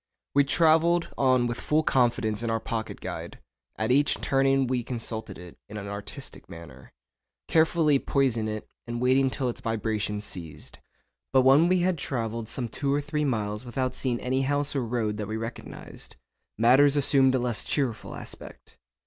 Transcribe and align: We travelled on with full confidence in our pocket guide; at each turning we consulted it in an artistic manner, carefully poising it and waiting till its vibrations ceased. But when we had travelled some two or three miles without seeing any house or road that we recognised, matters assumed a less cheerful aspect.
We 0.33 0.45
travelled 0.45 1.09
on 1.15 1.45
with 1.45 1.61
full 1.61 1.83
confidence 1.83 2.41
in 2.41 2.49
our 2.49 2.59
pocket 2.59 3.01
guide; 3.01 3.37
at 3.77 3.91
each 3.91 4.15
turning 4.19 4.65
we 4.65 4.81
consulted 4.83 5.37
it 5.37 5.59
in 5.69 5.77
an 5.77 5.87
artistic 5.87 6.49
manner, 6.49 6.91
carefully 7.47 7.99
poising 7.99 8.47
it 8.47 8.67
and 8.87 8.99
waiting 8.99 9.29
till 9.29 9.47
its 9.47 9.61
vibrations 9.61 10.25
ceased. 10.25 10.79
But 11.31 11.43
when 11.43 11.67
we 11.67 11.81
had 11.81 11.99
travelled 11.99 12.49
some 12.49 12.67
two 12.67 12.91
or 12.91 12.99
three 12.99 13.25
miles 13.25 13.63
without 13.63 13.93
seeing 13.93 14.19
any 14.21 14.41
house 14.41 14.75
or 14.75 14.83
road 14.83 15.17
that 15.17 15.27
we 15.27 15.37
recognised, 15.37 16.15
matters 16.57 16.95
assumed 16.95 17.35
a 17.35 17.37
less 17.37 17.63
cheerful 17.63 18.15
aspect. 18.15 18.79